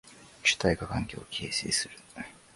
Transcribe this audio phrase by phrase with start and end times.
[0.41, 1.93] 主体が環境を形成する。